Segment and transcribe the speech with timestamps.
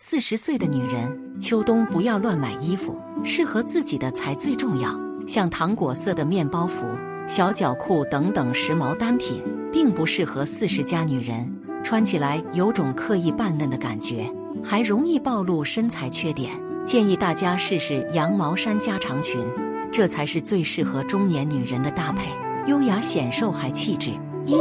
[0.00, 4.96] 四十岁的女人，秋冬不要乱买衣服，适合自己的才最重要。
[5.26, 6.86] 像糖果色的面包服、
[7.26, 9.42] 小脚裤等等时髦单品，
[9.72, 14.32] 并不适合四十加女人，穿起来有种刻意扮嫩的感觉，
[14.62, 16.52] 还容易暴露身材缺点。
[16.86, 19.44] 建议大家试试羊毛衫加长裙，
[19.90, 22.30] 这才是最适合中年女人的搭配，
[22.70, 24.12] 优雅显瘦还气质。
[24.44, 24.52] 一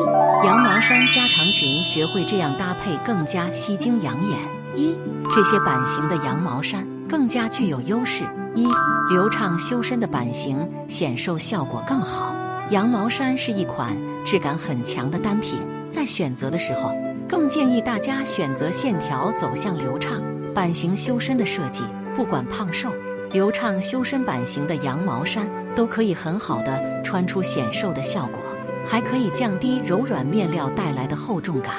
[0.44, 4.57] 羊毛衫加长裙，学会这样搭配更加吸睛养眼。
[4.78, 4.96] 一
[5.34, 8.24] 这些版型的羊毛衫更加具有优势。
[8.56, 8.66] 一
[9.10, 12.36] 流畅修身的版型显瘦效果更好。
[12.70, 13.96] 羊毛衫是一款
[14.26, 15.60] 质感很强的单品，
[15.90, 16.92] 在选择的时候，
[17.28, 20.22] 更建议大家选择线条走向流畅、
[20.54, 21.84] 版型修身的设计。
[22.16, 22.92] 不管胖瘦，
[23.32, 28.40] 流畅修身版型的羊毛衫都可以很好的穿出显瘦的效果，
[28.86, 31.74] 还可以降低柔软面料带来的厚重感。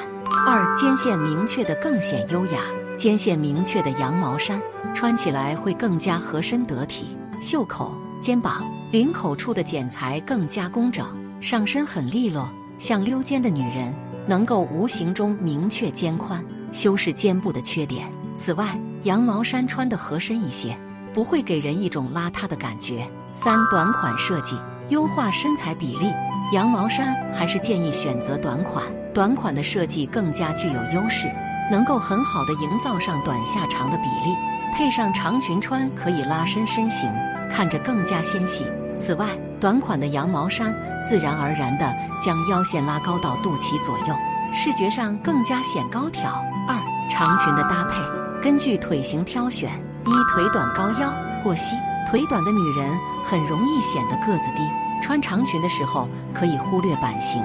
[0.46, 2.60] 二肩线明确的更显优雅。
[2.98, 4.60] 肩线明确的羊毛衫，
[4.92, 7.16] 穿起来会更加合身得体。
[7.40, 11.06] 袖口、肩膀、领口处的剪裁更加工整，
[11.40, 12.48] 上身很利落。
[12.80, 13.94] 像溜肩的女人，
[14.26, 18.10] 能够无形中明确肩宽，修饰肩部的缺点。
[18.34, 20.76] 此外，羊毛衫穿的合身一些，
[21.14, 23.08] 不会给人一种邋遢的感觉。
[23.32, 24.56] 三短款设计，
[24.88, 26.12] 优化身材比例。
[26.52, 31.28] 羊毛衫还是建议选择短款，短款的设计更加具有优势。
[31.70, 34.36] 能够很好的营造上短下长的比例，
[34.74, 37.10] 配上长裙穿可以拉伸身形，
[37.50, 38.66] 看着更加纤细。
[38.96, 39.26] 此外，
[39.60, 44.14] 短款的羊毛衫自然而然地将腰线拉高到肚脐左右，
[44.52, 46.30] 视觉上更加显高挑。
[46.66, 46.76] 二
[47.08, 49.70] 长裙的搭配，根据腿型挑选：
[50.04, 51.76] 一腿短高腰过膝，
[52.10, 52.90] 腿短的女人
[53.22, 54.62] 很容易显得个子低，
[55.00, 57.42] 穿长裙的时候可以忽略版型，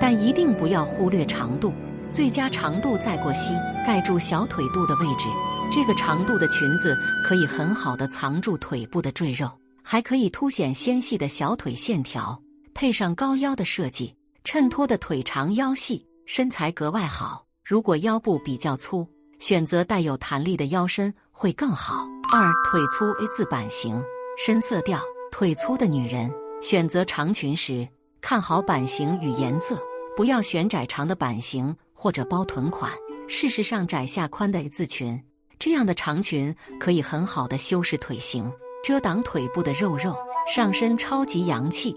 [0.00, 1.72] 但一定不要忽略长度。
[2.14, 3.52] 最佳长度再过膝，
[3.84, 5.26] 盖住小腿肚的位置。
[5.68, 9.50] 这个长度的裙子可以很好的藏住腿部的赘肉，
[9.82, 12.40] 还可以凸显纤细的小腿线条。
[12.72, 14.14] 配上高腰的设计，
[14.44, 17.44] 衬托的腿长腰细，身材格外好。
[17.64, 19.04] 如果腰部比较粗，
[19.40, 22.06] 选择带有弹力的腰身会更好。
[22.32, 24.00] 二腿粗 A 字版型，
[24.38, 25.00] 深色调。
[25.32, 26.30] 腿粗的女人
[26.62, 27.88] 选择长裙时，
[28.20, 29.76] 看好版型与颜色。
[30.16, 32.92] 不要选窄长的版型或者包臀款，
[33.26, 35.22] 事实上窄下宽的 A 字裙，
[35.58, 38.52] 这样的长裙可以很好的修饰腿型，
[38.84, 40.14] 遮挡腿部的肉肉，
[40.46, 41.96] 上身超级洋气。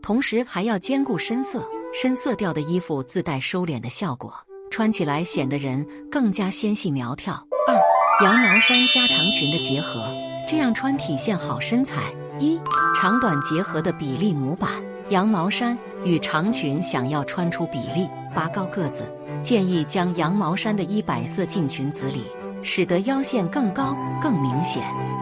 [0.00, 4.32] 同时还要兼顾深色，深色调的衣服自带收敛的效果，
[4.70, 7.34] 穿起来显得人更加纤细苗条。
[7.66, 10.14] 二羊毛衫加长裙的结合，
[10.46, 12.12] 这样穿体现好身材。
[12.38, 12.60] 一
[12.94, 14.70] 长短结合的比例模板。
[15.10, 18.06] 羊毛衫与长裙想要穿出比例，
[18.38, 19.04] 拔高个子，
[19.42, 22.22] 建议将羊毛衫的衣摆色进裙子里，
[22.62, 24.80] 使得腰线更高更明显。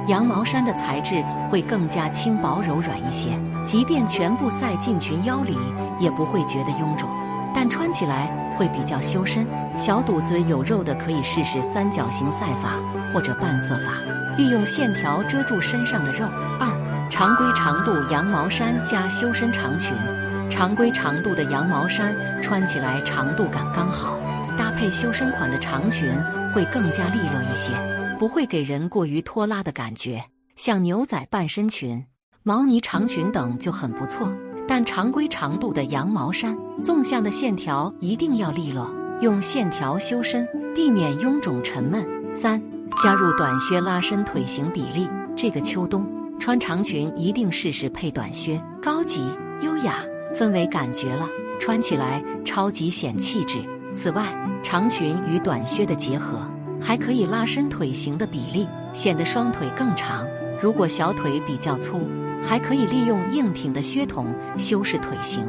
[0.09, 3.31] 羊毛衫的材质会更加轻薄柔软一些，
[3.65, 5.57] 即便全部塞进裙腰里，
[5.99, 7.09] 也不会觉得臃肿，
[7.55, 8.27] 但穿起来
[8.59, 9.47] 会比较修身。
[9.79, 12.75] 小肚子有肉的可以试试三角形塞法
[13.15, 13.95] 或者半色法，
[14.37, 16.27] 利用线条遮住身上的肉。
[16.61, 16.71] 二。
[17.09, 19.93] 常规长度羊毛衫加修身长裙，
[20.51, 24.19] 常规长度的羊毛衫穿起来长度感刚好，
[24.57, 26.11] 搭配修身款的长裙
[26.55, 27.73] 会更加利落一些，
[28.19, 30.23] 不会给人过于拖拉的感觉。
[30.55, 32.03] 像牛仔半身裙、
[32.43, 34.33] 毛呢长裙等就很不错。
[34.69, 42.05] 但常规长度的羊毛衫，纵向的线条一定要利落，用线条修身，避免臃肿沉闷。
[42.33, 42.61] 三、
[43.01, 46.05] 加入短靴拉伸腿型比例，这个秋冬。
[46.41, 49.21] 穿长裙一定试试配短靴，高级
[49.63, 49.95] 优雅，
[50.35, 51.29] 氛围感觉了，
[51.61, 53.59] 穿起来超级显气质。
[53.93, 54.25] 此外，
[54.63, 56.39] 长裙与短靴的结合，
[56.81, 60.27] 还可以拉伸腿型的比例，显得双腿更长。
[60.61, 62.01] 如果小腿比较粗，
[62.43, 64.27] 还可以利用硬挺的靴筒
[64.59, 65.45] 修饰腿型，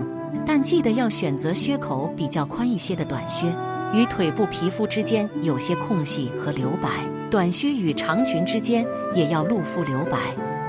[0.46, 3.48] 但记得要选择靴口比较宽一些的短靴，
[3.94, 6.90] 与腿部皮肤之间有些空隙和留白。
[7.30, 10.18] 短靴与长裙之间也要露肤留白。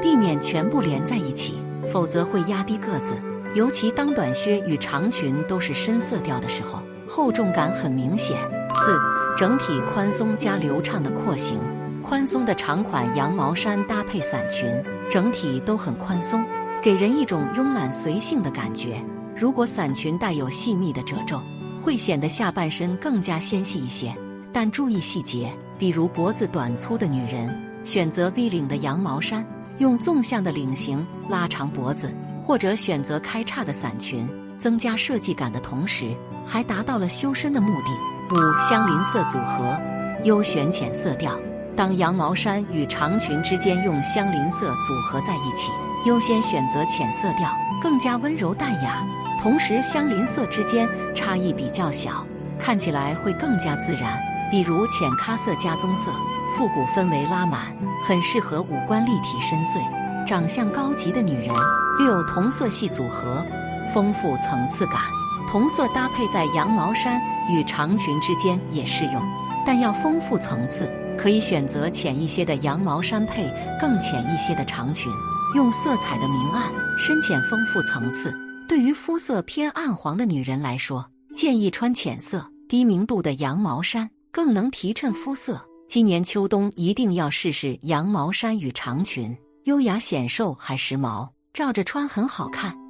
[0.00, 1.54] 避免全部连在一起，
[1.92, 3.16] 否则会压低个子。
[3.54, 8.36] 尤其当短靴与长裙都是深色调的时候，厚重感很明显。
[8.70, 8.96] 四、
[9.36, 11.58] 整体宽松加流畅的廓形，
[12.02, 14.66] 宽松的长款羊毛衫搭配伞裙，
[15.10, 16.44] 整体都很宽松，
[16.82, 18.96] 给人一种慵懒随性的感觉。
[19.34, 21.40] 如果伞裙带有细密的褶皱，
[21.82, 24.14] 会显得下半身更加纤细一些。
[24.52, 27.48] 但注意细节，比如脖子短粗的女人，
[27.84, 29.44] 选择 V 领的羊毛衫。
[29.78, 32.12] 用纵向的领型拉长脖子，
[32.48, 34.26] 或者选择开叉的伞裙，
[34.58, 36.16] 增加设计感的同时，
[36.46, 37.90] 还达到了修身的目的。
[38.34, 39.78] 五香邻色组合，
[40.24, 41.38] 优选浅色调，
[41.76, 45.70] 当羊毛衫与长裙之间用相邻色组合在一起，
[46.06, 49.06] 优先选择浅色调，更加温柔淡雅。
[49.38, 52.26] 同时，相邻色之间差异比较小，
[52.58, 54.18] 看起来会更加自然。
[54.50, 56.10] 比如浅咖色加棕色，
[56.56, 59.82] 复古氛围拉满，很适合五官立体深邃、
[60.26, 61.54] 长相高级的女人。
[62.00, 63.44] 又有同色系组合，
[63.92, 65.00] 丰富层次感。
[65.48, 69.22] 同色搭配在羊毛衫与长裙之间也适用，
[69.64, 75.12] 但要丰富层次，可以选择浅一些的羊毛衫配更浅一些的长裙，
[75.54, 78.32] 用色彩的明暗、深浅丰富层次。
[78.68, 81.04] 对于肤色偏暗黄的女人来说，
[81.34, 84.08] 建议穿浅色、低明度的羊毛衫。
[84.30, 85.60] 更能提衬肤色。
[85.88, 91.26] 今年秋冬一定要试试羊毛衫与长裙，优雅显瘦还时髦，
[91.58, 92.87] 照着穿很好看。